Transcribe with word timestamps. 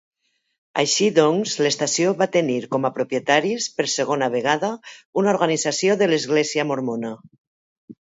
Així 0.83 1.09
doncs, 1.17 1.53
l'estació 1.65 2.13
va 2.23 2.29
tenir 2.37 2.57
com 2.73 2.89
a 2.89 2.91
propietaris, 2.97 3.69
per 3.77 3.87
segona 3.99 4.33
vegada, 4.39 4.75
una 5.25 5.35
organització 5.39 6.03
de 6.05 6.13
l'església 6.15 6.71
mormona. 6.75 7.19